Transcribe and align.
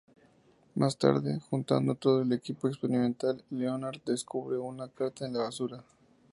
Más 0.73 0.97
tarde, 0.97 1.39
juntando 1.47 1.93
todo 1.93 2.23
el 2.23 2.33
equipo 2.33 2.67
experimental, 2.67 3.43
Leonard 3.51 4.01
descubre 4.03 4.57
una 4.57 4.87
carta 4.87 5.27
en 5.27 5.33
la 5.33 5.43
basura. 5.43 5.83